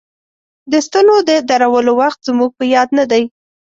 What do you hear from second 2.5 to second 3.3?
په یاد نه دی.